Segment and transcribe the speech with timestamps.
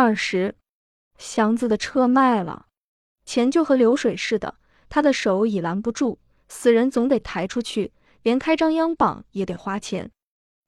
[0.00, 0.54] 二十，
[1.16, 2.66] 祥子的车卖了，
[3.24, 4.54] 钱就和流水似的，
[4.88, 10.12] 他的手已拦不住，死人总得抬出去，连开张央榜也得花钱。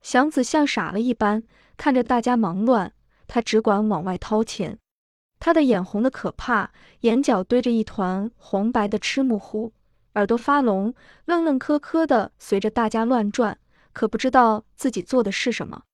[0.03, 1.45] 祥子像傻了一般
[1.77, 2.93] 看着大家忙乱，
[3.29, 4.77] 他只管往外掏钱。
[5.39, 6.73] 他的眼红的可怕，
[7.03, 9.73] 眼角堆着一团红白的赤木糊，
[10.15, 10.93] 耳朵发聋，
[11.27, 13.57] 愣愣磕磕的随着大家乱转，
[13.93, 15.85] 可不知道自己做的是什么。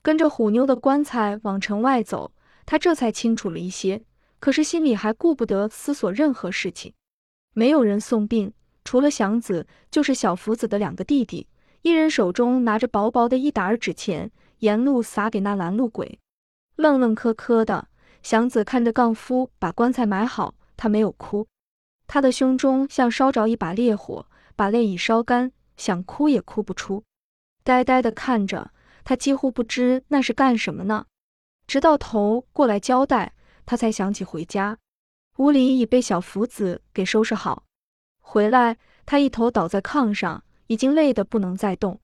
[0.00, 2.32] 跟着虎妞的棺材往城外走，
[2.70, 4.02] 他这才清楚了一些，
[4.40, 6.92] 可是心里还顾不得思索任何事情。
[7.54, 8.52] 没有人送殡，
[8.84, 11.48] 除了祥子，就是小福子的两个弟弟，
[11.80, 16.18] 一人手中拿着薄薄的一沓纸钱，沿路撒给那拦路鬼。
[16.76, 17.88] 愣愣磕磕的，
[18.22, 21.46] 祥子看着杠夫把棺材埋好，他没有哭，
[22.06, 27.02] 他的胸中像烧着一把烈火，把泪已烧干，想哭也哭不出，
[27.64, 28.72] 呆呆的看着。
[29.04, 31.06] 他几乎不知那是干什么呢，
[31.68, 34.78] 直到头过来交代，他才想起回家。
[35.36, 37.62] 屋里已被小福子给收拾好。
[38.18, 42.00] 回来，他一头倒在炕上，已经累得不能再动，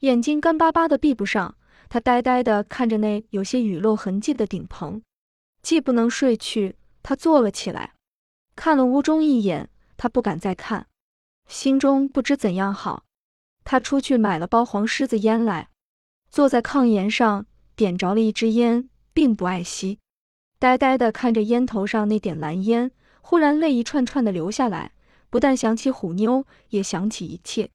[0.00, 1.56] 眼睛干巴巴的闭不上。
[1.88, 5.00] 他呆呆地看着那有些雨漏痕迹的顶棚，
[5.62, 7.94] 既不能睡去，他坐了起来，
[8.54, 10.86] 看了屋中一眼，他不敢再看，
[11.48, 13.04] 心中不知怎样好。
[13.64, 15.70] 他出去买了包黄狮子烟来。
[16.30, 19.98] 坐在炕沿上，点着了一支烟，并不爱吸，
[20.60, 24.92] 呆呆地看着烟头上那点蓝烟，忽然泪一串串的流下来。
[25.28, 27.68] 不但想起虎妞，也想起一切。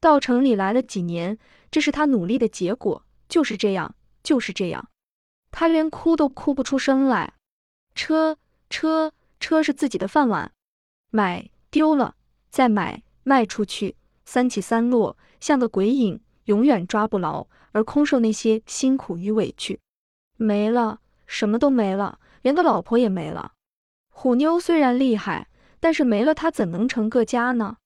[0.00, 1.38] 到城里来了几年，
[1.70, 4.88] 这是他努力的结果，就是这样，就是这样。
[5.50, 7.34] 他连哭都哭不出声来。
[7.94, 8.38] 车，
[8.70, 10.50] 车，车是自己的饭碗，
[11.10, 12.14] 买丢了，
[12.48, 13.94] 再买卖出去，
[14.24, 17.46] 三起三落，像个鬼影，永远抓不牢。
[17.72, 19.78] 而空受那些辛苦与委屈，
[20.40, 23.54] 没了，什么都没了，连个老婆也没了。
[24.08, 25.48] 虎妞虽然厉害，
[25.80, 27.78] 但是没了她怎能成个家呢？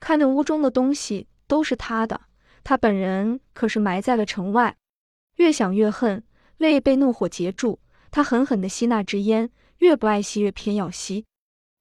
[0.00, 2.22] 看着屋中的东西都是他的，
[2.64, 4.74] 他本人可是埋在了城外。
[5.36, 6.24] 越想越恨，
[6.56, 7.78] 泪被怒火截住，
[8.10, 11.26] 他狠狠地吸那支烟，越不爱吸越偏要吸。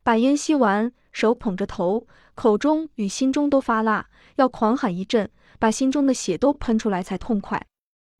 [0.03, 2.05] 把烟吸完，手捧着头，
[2.35, 5.31] 口中与心中都发辣，要狂喊一阵。
[5.57, 7.65] 把心中的血都喷出来才痛快。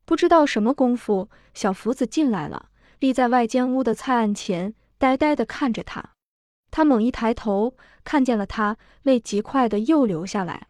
[0.09, 6.03] 不知道什么功夫，小福子进来了，立在外间屋的菜案前，呆呆地看着他。
[6.71, 10.65] 他猛一抬头，看见了他，泪极快的又流下来。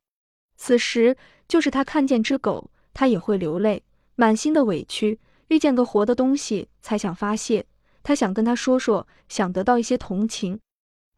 [0.58, 1.16] 此时，
[1.48, 3.82] 就是他看见只狗，他也会流泪，
[4.16, 5.22] 满心的委屈。
[5.48, 7.66] 遇见个活的东西，才想发泄。
[8.04, 10.60] 他想跟他说说，想得到一些同情，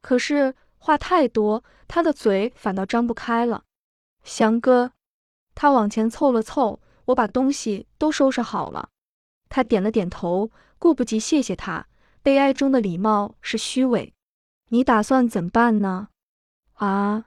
[0.03, 3.63] 可是话太多，他的嘴反倒张不开了。
[4.23, 4.91] 祥哥。
[5.55, 6.79] 他往前凑了凑，
[7.11, 8.89] 我把东西都收拾好了。
[9.49, 11.88] 他点了点头，顾不及谢谢他。
[12.23, 14.13] 悲哀中的礼貌是虚伪。
[14.69, 16.09] 你打算怎办呢？
[16.73, 17.25] 啊？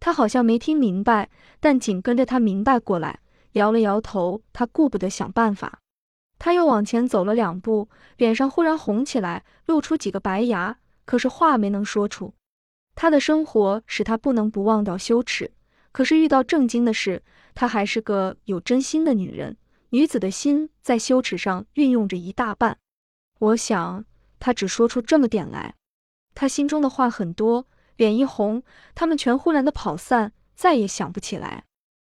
[0.00, 1.30] 他好像没听明白，
[1.60, 3.20] 但紧跟着他明白过来，
[3.52, 4.42] 摇了摇头。
[4.52, 5.80] 他顾不得想办法。
[6.38, 12.32] 他又往前走了两步，脸上忽然红起来，露出几个白牙，可是话没能说出。
[12.94, 15.50] 他的生活使他不能不忘掉羞耻，
[15.92, 17.22] 可是遇到正经的事。
[17.54, 19.56] 她还是个有真心的女人，
[19.90, 22.78] 女子的心在羞耻上运用着一大半。
[23.40, 24.04] 我想，
[24.38, 25.74] 她只说出这么点来。
[26.34, 27.66] 她心中的话很多，
[27.96, 28.62] 脸一红，
[28.94, 31.64] 他们全忽然的跑散，再也想不起来。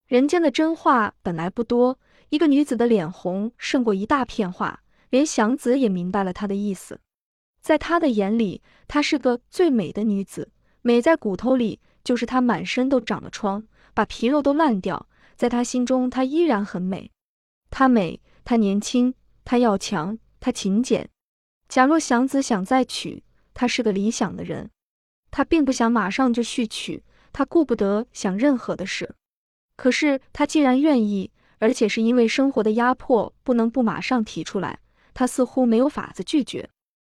[0.07, 4.81] 人间的真话本来不多，一个女子的脸红胜过一大片话。
[5.09, 6.99] 连祥子也明白了她的意思，
[7.61, 10.49] 在他的眼里，她是个最美的女子，
[10.81, 15.07] 美在骨头里，就是她满身都长了疮，把皮肉都烂掉。
[15.35, 17.11] 在他心中，她依然很美。
[17.69, 21.09] 她美，她年轻，她要强，她勤俭。
[21.67, 24.69] 假若祥子想再娶，他是个理想的人。
[25.31, 29.15] 他并不想马上就续娶，他顾不得想任何的事。
[29.75, 34.79] 可是他既然愿意，而且是因为生活的压迫，不能不马上提出来，
[35.15, 36.69] 他似乎没有法子拒绝。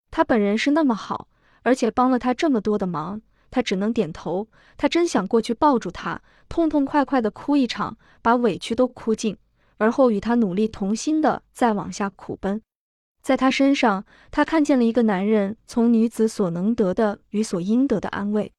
[0.09, 1.27] 他本人是那么好，
[1.63, 3.21] 而且帮了他这么多的忙。
[3.55, 4.49] 他只能点头。
[4.75, 9.37] 他真想过去抱住他，痛痛快快的哭一场，把委屈都哭尽，
[9.77, 12.61] 而后与他努力同心的再往下苦奔。
[13.21, 18.51] 在他身上，他看见了一个男人从女子所能得的与所应得的安慰。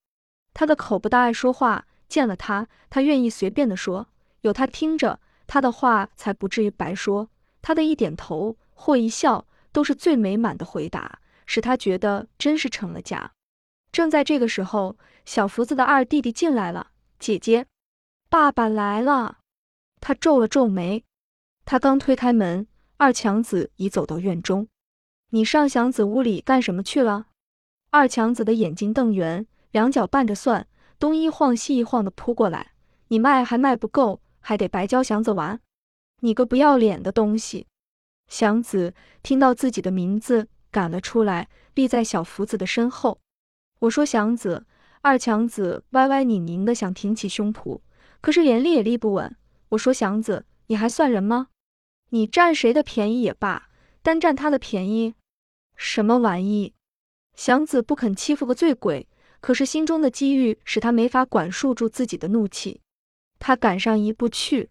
[0.55, 4.07] 他的口不大爱说话，见了他，他愿意随便的说，
[4.41, 7.29] 有他听着，他的话才不至于白说。
[7.61, 13.31] 他的一点头或一笑，都是最美满的回答，使他觉得真是成了家。
[13.97, 16.89] 正在这个时候，小福子的二弟弟进来了。
[17.19, 17.65] 姐姐，
[18.29, 19.39] 爸爸来了。
[20.03, 21.03] 他皱了皱眉。
[21.65, 22.67] 他刚推开门，
[22.99, 24.69] 二强子已走到院中。
[25.31, 27.29] 你上祥子屋里干什么去了？
[27.89, 30.69] 二强子的眼睛瞪圆，两脚拌着蒜，
[30.99, 32.73] 东一晃西一晃的扑过来。
[33.09, 35.59] 你卖还卖不够，还得白教祥子玩？
[36.21, 37.67] 你个不要脸的东西！
[38.29, 38.93] 祥子
[39.23, 43.19] 听到自己的名字，赶了出来，立在小福子的身后。
[43.87, 44.67] 我说祥子，
[45.01, 47.81] 二强子歪歪拧拧的想挺起胸脯，
[48.21, 49.37] 可是连立也立不稳。
[49.69, 51.49] 我说祥子，你还算人吗？
[52.11, 53.69] 你占谁的便宜也罢，
[54.03, 55.15] 单占他的便宜。
[55.77, 56.75] 什么玩意？
[57.37, 59.07] 祥子不肯欺负个醉鬼，
[59.41, 62.81] 可是心中的机遇使他没法管束住自己的怒气。
[63.39, 64.71] 他赶上一步去，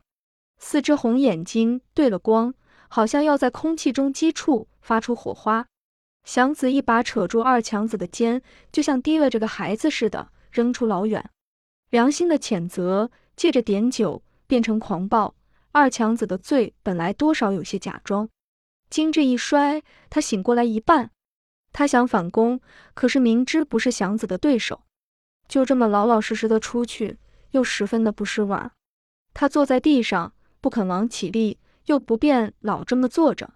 [0.58, 2.54] 四只红眼睛对了光，
[2.90, 5.68] 好像要在空气中击触，发出火花。
[6.26, 8.42] 祥子一把扯住二强子的肩，
[8.72, 11.30] 就像提了这个孩子似的，扔出老远。
[11.92, 15.36] 良心的谴责借着点酒变成狂暴。
[15.72, 18.28] 二强子的醉本来多少有些假装。
[18.90, 21.12] 经这一摔，他醒过来一半。
[21.72, 22.60] 他想反攻，
[22.94, 24.84] 可是明知不是祥子的对手，
[25.48, 27.20] 就这么老老实实的出去，
[27.52, 28.72] 又十分的不是味儿。
[29.34, 33.54] 他坐在地上，不肯往起立，又不便老这么坐着，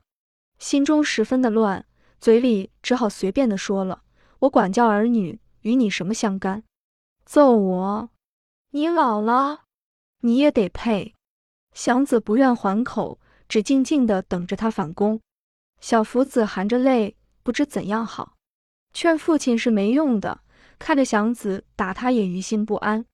[0.60, 1.86] 心中十分的乱，
[2.20, 4.04] 嘴里只好随便的说了
[4.40, 6.64] ：“我管教儿女，与你什么相干？
[7.26, 8.10] 揍我？
[8.72, 9.62] 你老了，
[10.22, 11.16] 你也得配。”
[11.74, 15.22] 祥子不愿还口，只静静的等着他反攻。
[15.80, 18.36] 小福子含着泪，不知怎样好。
[18.94, 20.42] 劝父亲是没用的，
[20.78, 23.06] 看着祥子打他也于心不安。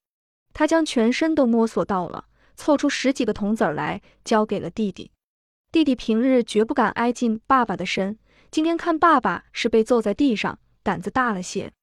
[0.54, 2.26] 他将全身都摸索到了，
[2.56, 5.12] 凑出十几个铜子来，交给了弟弟。
[5.72, 8.18] 弟弟平日绝不敢挨近爸爸的身，
[8.56, 11.74] 今天看爸爸是被揍在地上，胆子大了些。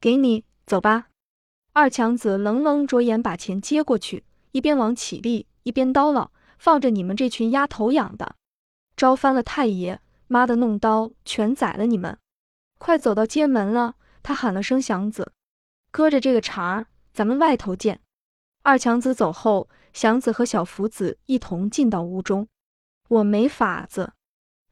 [0.00, 1.08] 给你，走吧。
[1.74, 8.36] 二强子冷冷着眼，把钱接过去，一边往起立，一边叨唠：“放着你们这群丫头养的，
[8.96, 12.18] 招翻了太爷。”妈的，弄刀全宰了你们！
[12.78, 15.30] 快走到街门了，他喊了声祥子，
[15.90, 18.00] 搁着这个茬儿，咱们外头见。
[18.62, 22.48] 二强子走后，祥子和小福子一同进到屋中。
[23.08, 24.14] 我没法子，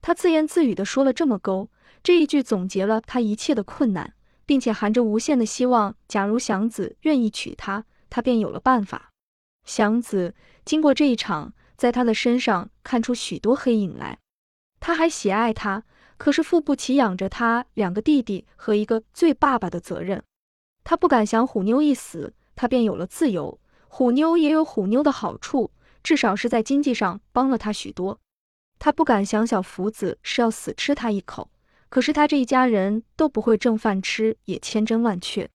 [0.02, 1.70] 他自言自语的说了这么勾，
[2.02, 4.14] 这一句总结了他一切的困难，
[4.44, 5.94] 并且含着无限的希望。
[6.08, 9.10] 假如祥子愿意娶她，他便有了办法。
[9.64, 10.34] 祥子
[10.64, 14.18] 经过这一场，在他的身上看出许多黑影来。
[14.80, 15.84] 他还喜爱他，
[16.18, 20.24] 可是负不起养着他两个弟弟和一个最爸爸的责任。
[20.82, 23.60] 他不敢想虎妞一死，他便有了自由。
[23.86, 25.70] 虎妞也有虎妞的好处，
[26.02, 28.18] 至少是在经济上帮了他许多。
[28.84, 31.48] 他不敢想小福子是要死吃他一口，
[31.88, 35.48] 可是他这一家人都不会挣饭吃，也千真万确。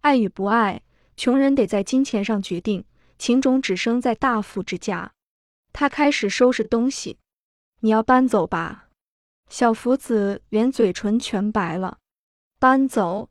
[0.00, 0.80] 爱与不爱，
[1.14, 2.86] 穷人得在金钱上决定。
[3.18, 5.12] 情种只生在大富之家。
[5.74, 7.18] 他开始收拾东西。
[7.80, 8.88] 你要搬走吧，
[9.50, 11.98] 小福子连嘴唇全白了。
[12.58, 13.28] 搬走，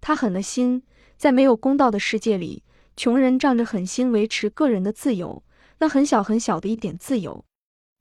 [0.00, 0.82] 他狠了心，
[1.16, 2.64] 在没有公道的世界里，
[2.96, 5.44] 穷人仗着狠心维持个人的自由，
[5.78, 7.44] 那很小很小的一点自由。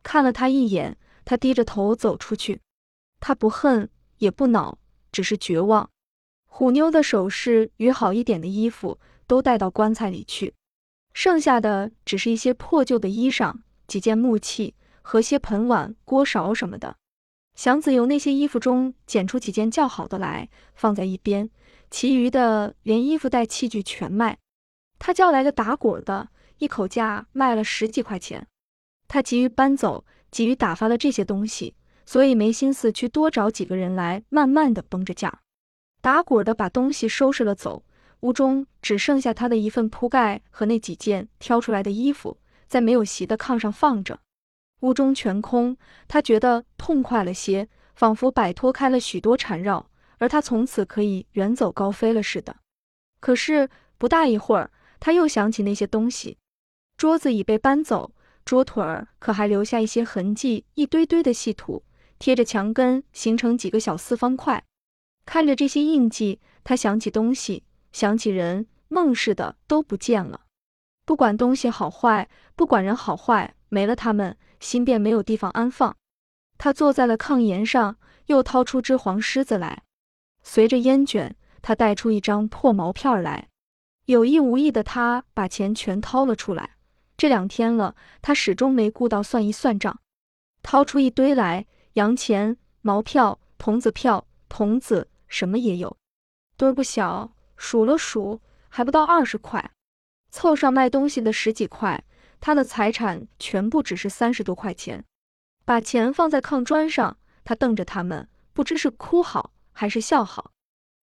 [0.04, 2.62] 看了他一眼，他低着头走出去。
[3.20, 4.78] 他不恨也不恼，
[5.12, 5.90] 只是绝望。
[6.46, 10.54] 虎妞的首饰与好一点的衣服都带到棺材里去，
[11.14, 13.56] 剩下的只是一些破旧的衣裳，
[13.88, 14.76] 几件木器。
[15.04, 16.96] 和些盆碗锅勺什么的，
[17.56, 21.50] 祥子由那些衣服中捡出几件较好的来，放在一边，
[21.90, 24.38] 其余的连衣服带器具全卖。
[25.00, 28.48] 他叫来个打滚的，一口价卖了十几块钱。
[29.14, 31.76] 他急于搬走，急于打发了这些东西，
[32.06, 35.42] 所以没心思去多找几个人来，慢慢的绷着价。
[36.00, 37.84] 打滚的把东西收拾了走，
[38.22, 42.38] 屋中只剩下他的一份铺盖和那几件挑出来的衣服，
[42.70, 44.18] 在没有席的炕上放着。
[44.80, 45.76] 屋中全空，
[46.08, 49.90] 他觉得痛快了些，仿佛摆脱开了许多缠绕，
[50.20, 52.56] 而他从此可以远走高飞了似的。
[53.20, 56.38] 可是不大一会儿，他又想起那些东西，
[56.96, 58.14] 桌子已被搬走，
[58.52, 61.86] 桌腿儿可还留下一些痕迹，一堆堆的细土
[62.20, 64.62] 贴着墙根，形成几个小四方块。
[65.26, 70.42] 看着这些印记，他想起东西，想起人，梦似的都不见了。
[71.06, 72.28] 不管东西好坏，
[72.58, 74.36] 不管人好坏，没了他们。
[74.60, 75.96] 心便没有地方安放，
[76.58, 79.84] 他坐在了炕沿上，又掏出支黄狮子来，
[80.44, 83.48] 随着烟卷，他带出一张破毛片来。
[84.08, 86.72] 有意无意的，他把钱全掏了出来。
[87.22, 90.00] 这两天了，他始终没顾到算一算账，
[90.64, 95.96] 掏出一堆来，洋钱、毛票、铜子票、铜子，什么也有，
[96.58, 97.32] 堆不小。
[97.56, 99.70] 数了数，还不到二十块，
[100.32, 102.04] 凑上卖东西的十几块。
[102.40, 105.06] 他的财产全部只是三十多块钱，
[105.64, 110.54] 把钱放在炕砖上，他瞪着他们，不知是哭好还是笑好。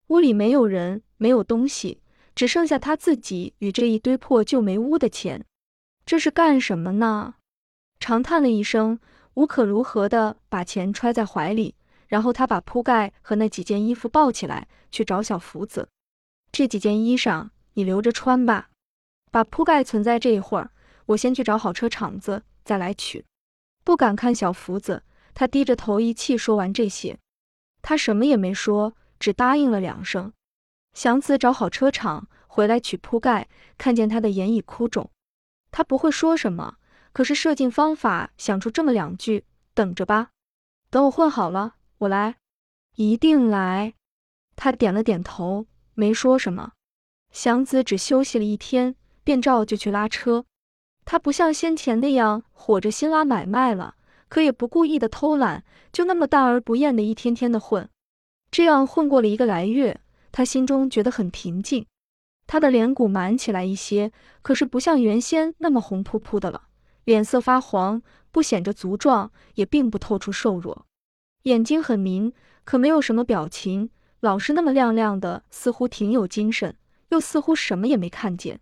[0.07, 2.01] 屋里没有人，没有东西，
[2.35, 5.45] 只剩下他自己与这一堆破旧没屋的钱。
[6.09, 7.35] 这是干什么呢？
[7.99, 8.99] 长叹了一声，
[9.35, 11.75] 无可如何的把钱揣在怀里，
[12.07, 15.87] 然后他把铺盖和那几件衣服抱起来，去找小福子。
[16.51, 18.69] 这几件衣裳你留着穿吧，
[19.29, 20.71] 把铺盖存在这一会儿，
[21.05, 23.23] 我先去找好车厂子，再来取。
[23.83, 25.03] 不敢看小福子，
[25.35, 27.19] 他低着头一气说完这些，
[27.83, 28.95] 他什么也没说。
[29.19, 30.33] 只答应了两声。
[30.95, 33.47] 祥子找好车厂回来取铺盖，
[33.77, 35.11] 看见他的眼已哭肿。
[35.71, 36.75] 他不会说什么，
[37.13, 40.29] 可是设尽方法想出这么两句：“等着吧，
[40.89, 42.37] 等我混好了，我来，
[42.95, 43.93] 一定来。”
[44.55, 46.73] 他点了点头，没说什么。
[47.31, 50.45] 祥子只休息了一天，便照就去拉车。
[51.05, 53.95] 他不像先前那样火着心拉买卖了，
[54.27, 57.89] 可也不故意的偷懒，就那么淡而不厌的一天天的混。
[58.51, 61.85] 这样混过了一个来月，他心中觉得很平静。
[62.51, 66.63] 他的脸骨满起来一些，可是不像原先那么红扑扑的了，
[67.03, 68.01] 脸色发黄，
[68.31, 70.87] 不显着足壮，也并不透出瘦弱。
[71.43, 73.91] 眼睛很明，可没有什么表情，
[74.21, 76.75] 老是那么亮亮的，似乎挺有精神，
[77.09, 78.59] 又似乎什么也没看见。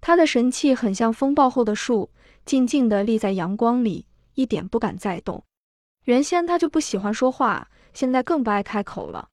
[0.00, 2.10] 他的神气很像风暴后的树，
[2.46, 4.06] 静静地立在阳光里，
[4.36, 5.44] 一点不敢再动。
[6.04, 7.68] 原先他就不喜欢说话。
[7.92, 9.28] 现在更不爱开口了。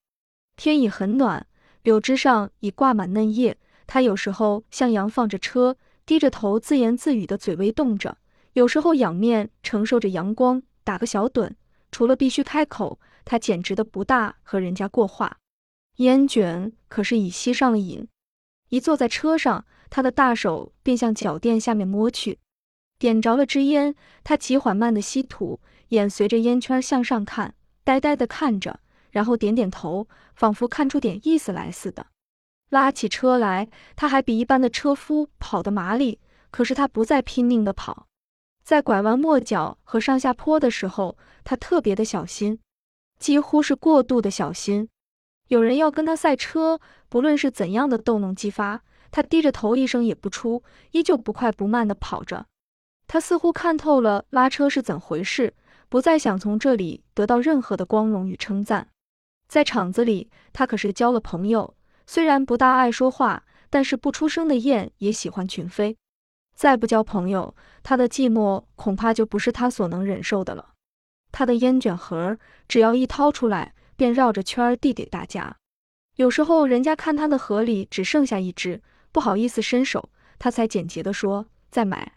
[0.58, 1.48] 天已很暖，
[1.84, 3.58] 柳枝上已挂满嫩叶。
[3.88, 8.18] 他有时候向阳放着车，低着头自言自语的嘴微动着；
[8.54, 11.52] 有时候仰面承受着阳光，打个小盹。
[11.92, 15.38] 除了必须开口，他简直的不大和人家过话。
[15.98, 18.08] 烟卷可是已吸上了瘾，
[18.70, 22.40] 一坐在车上，他的大手便向脚垫下面摸去，
[23.00, 27.56] 点着了支烟，他极缓慢的吸吐，眼随着烟圈向上看。
[27.86, 28.80] 呆呆地看着，
[29.12, 32.08] 然后点点头，仿佛看出点意思来似的。
[32.70, 36.20] 拉起车来，他还比一般的车夫跑得麻利。
[36.52, 38.08] 可是他不再拼命地跑，
[38.64, 42.60] 在拐弯抹角和上下坡的时候，他特别的小心，
[43.20, 44.88] 几乎是过度的小心。
[45.50, 46.80] 有人要跟他赛车，
[47.10, 48.82] 不论是怎样的逗弄激发，
[49.12, 52.46] 他低着头一声也不出，依旧不快不慢地跑着。
[53.06, 55.54] 他似乎看透了拉车是怎回事。
[55.88, 58.90] 不再想从这里得到任何的光荣与称赞，
[59.48, 61.76] 在厂子里，他可是交了朋友。
[62.08, 65.98] 虽然不大爱说话，但是不出声的雁也喜欢群飞。
[66.56, 70.74] 再不交朋友，他的寂寞恐怕就不是他所能忍受的了。
[71.32, 75.58] 他的烟卷盒，只要一掏出来，便绕着圈儿递给大家。
[76.16, 78.82] 有时候人家看他的盒里只剩下一支，
[79.12, 80.10] 不好意思伸手，
[80.40, 82.14] 他才简洁地说：“再买。”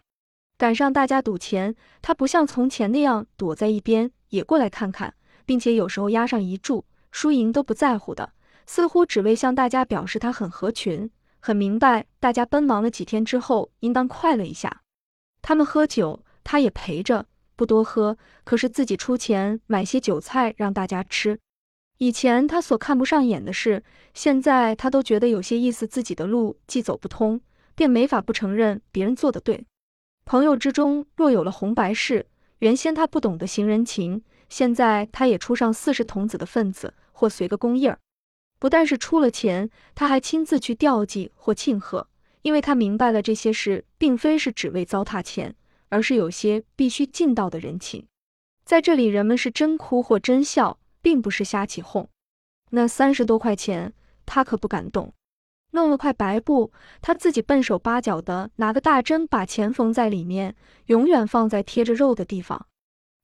[0.57, 5.13] 赶上大家赌钱，他不像从前那样躲在一边，也过来看看，
[5.45, 8.31] 并且有时候押上一注，输赢都不在乎的，
[8.71, 11.09] 似乎只为向大家表示他很合群，
[11.39, 14.83] 很明白大家奔忙了几天之后，应当快乐一下。
[15.41, 21.39] 他们喝酒，他也陪着，不多喝，可是自己出钱买些酒菜让大家吃。
[21.97, 23.83] 以前他所看不上眼的事，
[24.13, 25.87] 现在他都觉得有些意思。
[25.87, 27.41] 自己的路既走不通，
[27.73, 29.65] 便没法不承认别人做的对。
[30.25, 32.27] 朋友之中若有了红白事，
[32.59, 37.97] 原先他不懂得行人情，现在他也出上四十童子的份子，或随个公印儿。
[38.59, 42.07] 不但是出了钱，他还亲自去吊祭或庆贺，
[42.41, 45.55] 因为他明白了这些事并非是只为糟蹋钱，
[45.87, 48.05] 而是有些必须尽到的人情。
[48.65, 52.07] 在这里，人们是真哭或真笑，并不是瞎起哄。
[52.71, 53.93] 那三十多块钱，
[54.25, 55.13] 他可不敢动。
[55.71, 60.55] 弄了块白布，他自己笨手八脚的拿个大针把钱缝在里面，
[60.87, 62.67] 永远放在贴着肉的地方。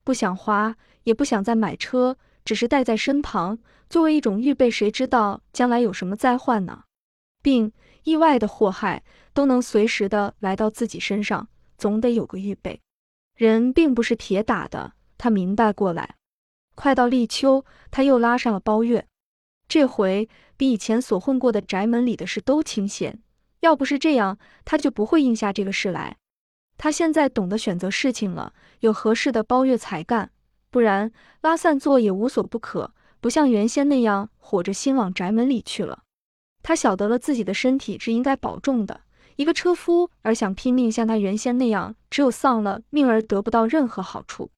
[0.02, 2.16] 不想花，也不想再买车，
[2.46, 3.58] 只是带在身旁，
[3.90, 4.70] 作为一种预备。
[4.70, 6.84] 谁知道将来有什么灾患呢？
[7.42, 7.72] 病、
[8.04, 9.02] 意外的祸害
[9.34, 12.80] 都能随时的来到自己身上，总得有个预备。
[13.34, 16.14] 人并不是铁打的，他明白过来。
[16.76, 19.06] 快到立秋，他又拉上了包月。
[19.68, 23.20] 这回比以前所混过的宅门里的事都清闲。
[23.60, 26.16] 要不是这样，他就不会应下这个事来。
[26.78, 30.30] 他现在懂得选择事情了，有合适的包月才干，
[30.76, 32.92] 不然拉散做也无所不可。
[33.18, 36.02] 不像原先那样火着心往宅门里去了。
[36.62, 39.00] 他晓得了自己的身体是应该保重的。
[39.36, 44.50] 一个车夫而想拼命像他原先那样，只有丧了命而得不到任何好处。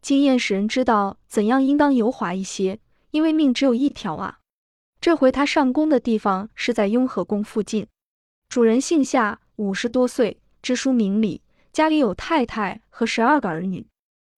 [0.00, 2.78] 经验使人知道怎样应当油滑一些，
[3.10, 4.38] 因为命只有一条啊。
[5.00, 7.88] 这回他上工的地方是在雍和宫附近，
[8.48, 11.42] 主人姓夏，五十多岁，知书明理，
[11.72, 13.84] 家里有太太和十二个儿女。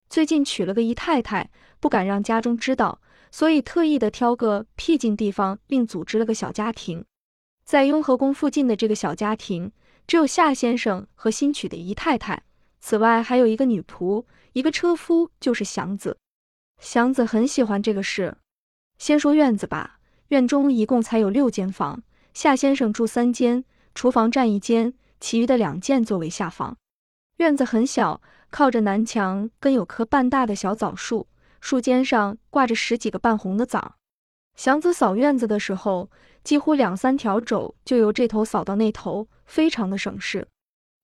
[0.09, 2.99] 最近娶了个姨太太，不敢让家中知道，
[3.29, 7.05] 所以特意的挑个僻静地方，另组织了个小家庭。
[7.63, 9.71] 在雍和宫附近的这个小家庭，
[10.07, 12.41] 只有夏先生和新娶的姨太太，
[12.79, 16.17] 此外还有一个女仆，一个车夫，就是祥子。
[16.81, 18.37] 祥子很喜欢这个事。
[18.97, 19.99] 先说院子吧，
[20.29, 22.01] 院中一共才有六间房，
[22.33, 23.63] 夏先生住三间，
[23.93, 26.75] 厨房占一间，其余的两间作为下房。
[27.37, 31.27] 院子很小，靠着南墙，根有棵半大的小枣树，
[31.59, 33.95] 树尖上挂着十几个半红的枣。
[34.55, 36.09] 祥子扫院子的时候。
[36.41, 40.47] 几乎两三条肘就由这头扫到那头，非常的省事。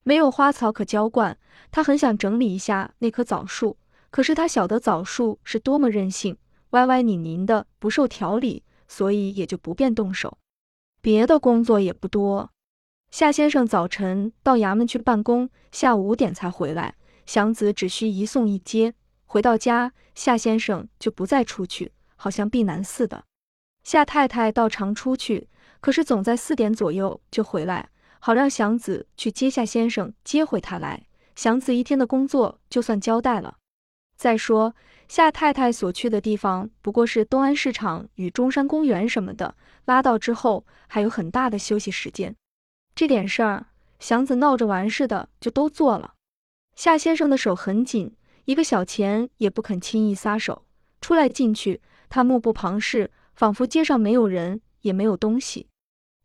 [0.03, 1.37] 没有花草可浇灌，
[1.71, 3.77] 他很想整理一下那棵枣树，
[4.09, 6.37] 可是他晓得枣树是多么任性，
[6.69, 10.37] 歪歪拧拧的，不受调理，所以也就不便动手。
[11.01, 12.49] 别的工作也不多。
[13.11, 18.93] 夏先生早晨到衙门去办公，下午五点才回来，祥子只需一送一接。
[19.25, 23.25] 回到家，夏先生就不再出去，好像避难似的。
[23.83, 25.47] 夏太太倒常出去，
[25.81, 27.89] 可是总在四点左右就回来，
[28.19, 31.05] 好让祥子去接夏先生，接回他来。
[31.35, 33.57] 祥子一天的工作就算交代了。
[34.17, 34.73] 再说
[35.09, 42.33] 夏太太所去的地方不过是东安市场与中山公园什么的，拉到之后还有很大的休息时间。
[42.95, 43.65] 这点事儿，
[43.99, 46.14] 祥子闹着玩似的就都做了。
[46.75, 48.13] 夏先生的手很紧，
[48.43, 50.65] 一个小钱也不肯轻易撒手，
[50.99, 53.11] 出来进去，他目不旁视。
[53.35, 55.67] 仿佛街上没有人，也没有东西。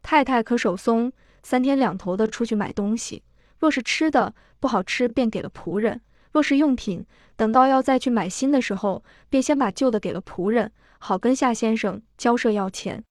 [0.01, 3.25] 太太可手松，三天两头的出去买东西。
[3.59, 5.99] 若是吃的不好吃，便给了仆人；
[6.31, 7.05] 若是用品，
[7.35, 13.03] 等到要再去买新的时候，便先把旧的给了仆人，好跟夏先生交涉要钱。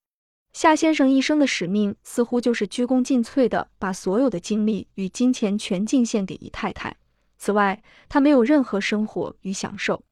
[0.53, 6.95] 夏先生一生的使命，似乎就是鞠躬尽瘁的把所有的精力与金钱全尽献给姨太太。
[7.39, 10.03] 此外，他没有任何生活与享受。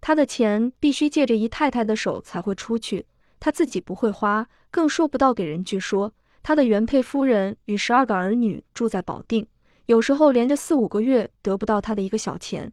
[0.00, 3.06] 他的钱必须借着姨太太的手才会出去。
[3.38, 5.62] 他自己不会花，更说不到给人。
[5.62, 6.12] 据说
[6.42, 9.46] 他的原配夫人与十二个儿女住在保定，
[9.86, 12.72] 有时候连着四五个月得不到他的一个小钱。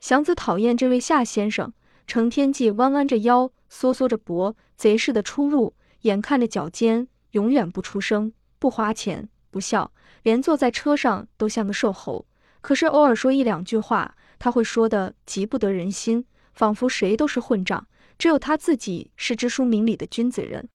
[0.00, 1.72] 祥子讨厌这位夏先生，
[2.06, 12.26] 成天既弯弯着腰，缩缩着脖，贼似的出入，眼看着脚尖，永远不出声，不花钱，不笑，连坐在车上都像个瘦猴。
[12.60, 17.86] 可是偶尔说一两句话，他会说的极不得人心，仿佛谁都是混账。
[18.18, 20.68] 只有他自己是知书明理的君子人，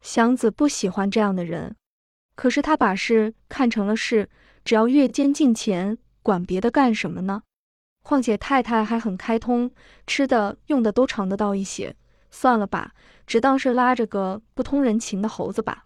[0.00, 1.74] 祥子不喜欢这样的人。
[2.36, 4.28] 可是他把事看成了事，
[4.64, 7.42] 只要月间进钱，管别的干什么呢？
[8.04, 9.70] 况且太太还很开通，
[10.06, 11.96] 吃的用的都尝得到一些。
[12.30, 12.92] 算了吧，
[13.26, 15.84] 只当是拉着个不通人情的猴子吧。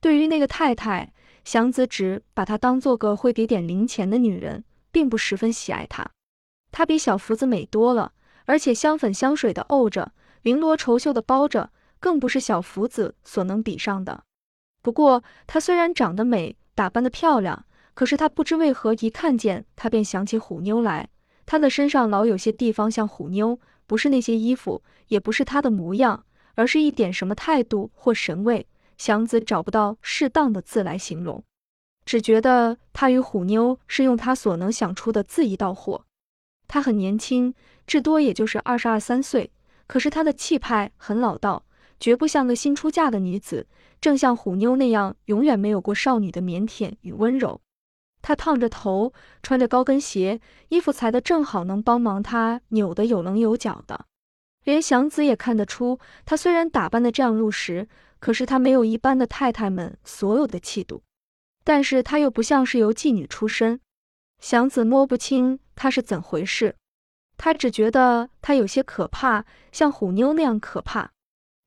[0.00, 1.12] 对于那个太太，
[1.44, 6.10] 祥子只把她当做个会给点零钱的女人，并不十分喜爱她。
[6.72, 8.12] 她比小福子美多了，
[8.44, 10.12] 而且香粉香水的沤着。
[10.42, 14.24] 绫罗绸绣的包着，更不是小福子所能比上的。
[14.80, 21.08] 不过，她虽然长得美，打扮得漂亮，可是她不知为何一看见她便想起虎妞来。
[21.44, 26.24] 她的身上老有些地方像虎妞，不是那些衣服，也不是她的模样，
[26.54, 28.66] 而是一点什么态度或神味。
[28.96, 31.42] 祥子找不到适当的字来形容，
[32.10, 36.06] 只觉得她与虎妞是用他所能想出的字一道货。
[36.66, 37.54] 她很年轻，
[37.86, 39.52] 至多也就是二十二三岁。
[39.86, 41.64] 可是她的气派很老道，
[42.00, 43.68] 绝不像个新出嫁的女子，
[44.00, 47.60] 正像虎妞那样永远没有过少女的腼腆与温柔。
[48.22, 54.06] 她烫着头，穿着高跟鞋，衣服裁得正好，能帮忙她扭得有棱有角的。
[54.64, 57.86] 连祥子也看得出，她虽然打扮得这样入时，
[58.18, 61.02] 可是她没有一般的太太们所有的气度。
[61.64, 63.80] 但是她又不像是由妓女出身，
[64.38, 66.76] 祥子摸不清她是怎回事。
[67.42, 71.12] 他只觉得他有些可怕，像虎妞那样可怕。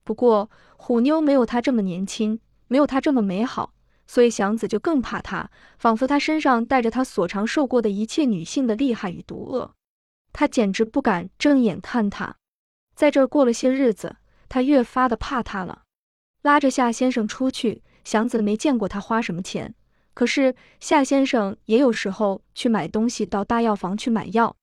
[0.03, 3.73] 不过虎妞没有他这么年轻，没有他这么美好，
[4.05, 9.73] 所以祥子就更怕他，仿佛他身上带着他所常受过的一切女性的厉害与毒恶。
[10.31, 12.35] 他简直不敢正眼看他。
[12.95, 15.81] 在这儿过了些日子，他越发的怕他了。
[16.43, 19.73] 拉着夏先生出去，祥子没见过他花什么钱，
[20.13, 24.55] 可是夏先生也有时候去买东西，到大药房去买药。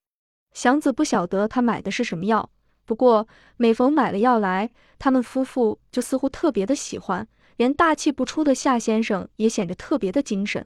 [0.53, 2.49] 祥子不晓得他买的是什么药，
[2.85, 10.65] 不过每逢买了药来，他们夫妇就似乎特别的喜欢，连大气不出的夏先生也显得特别的精神。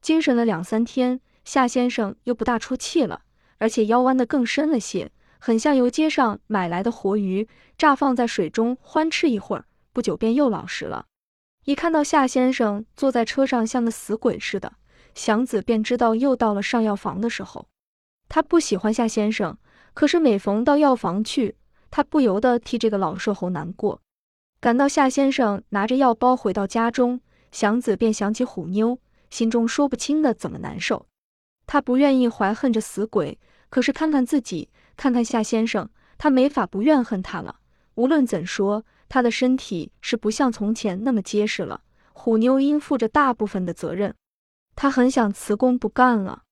[0.00, 3.22] 精神了两三天，夏先生又不大出气了，
[3.58, 11.06] 而且腰弯得更深了些，很像由街上买来的活鱼，乍放在水中欢吃一会儿，不久便又老实了。
[11.66, 14.74] 一看到夏先生坐在车上像个死鬼似的，
[15.16, 17.66] 祥子便知道又到了上药房的时候。
[18.28, 19.58] 他不喜欢夏先生，
[19.92, 21.56] 可是每逢到药房去，
[21.90, 24.00] 他不由得替这个老瘦猴难过。
[24.60, 31.08] 赶到夏先生拿着药包回到家中，祥子便想起虎妞，心中说不清的怎么难受。
[31.66, 37.56] 他不愿意怀恨这死鬼，可是看看自己，看看夏先生，他没法不怨恨他了。
[37.96, 41.82] 无论怎说，他的身体是不像从前那么结实了。
[42.12, 44.14] 虎妞应负着大部分的责任，
[44.74, 46.42] 他很想辞工不干了，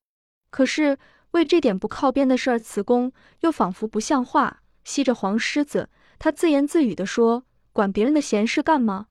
[0.50, 0.98] 可是
[1.32, 4.62] 为这点不靠边的事儿辞工，又仿佛不像话。
[4.84, 5.88] 吸着黄狮子，
[6.18, 9.06] 他自言自语地说：“管别人的闲事干嘛？